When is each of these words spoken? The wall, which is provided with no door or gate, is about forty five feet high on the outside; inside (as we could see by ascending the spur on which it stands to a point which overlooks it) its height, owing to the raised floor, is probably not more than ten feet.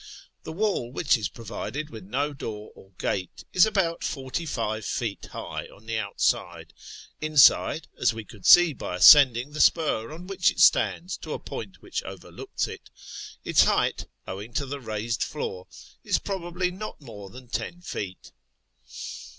The 0.45 0.51
wall, 0.51 0.91
which 0.91 1.15
is 1.15 1.29
provided 1.29 1.91
with 1.91 2.03
no 2.03 2.33
door 2.33 2.71
or 2.73 2.89
gate, 2.97 3.43
is 3.53 3.67
about 3.67 4.03
forty 4.03 4.47
five 4.47 4.83
feet 4.83 5.27
high 5.27 5.67
on 5.67 5.85
the 5.85 5.99
outside; 5.99 6.73
inside 7.21 7.87
(as 7.99 8.11
we 8.11 8.23
could 8.25 8.43
see 8.43 8.73
by 8.73 8.95
ascending 8.95 9.51
the 9.51 9.61
spur 9.61 10.11
on 10.11 10.25
which 10.25 10.49
it 10.49 10.59
stands 10.59 11.17
to 11.17 11.33
a 11.33 11.37
point 11.39 11.83
which 11.83 12.01
overlooks 12.01 12.65
it) 12.67 12.89
its 13.43 13.65
height, 13.65 14.07
owing 14.25 14.53
to 14.53 14.65
the 14.65 14.79
raised 14.79 15.21
floor, 15.21 15.67
is 16.03 16.17
probably 16.17 16.71
not 16.71 16.99
more 16.99 17.29
than 17.29 17.47
ten 17.47 17.79
feet. 17.81 18.31